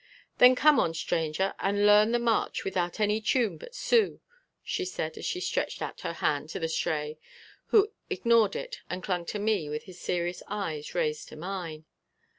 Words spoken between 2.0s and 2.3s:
the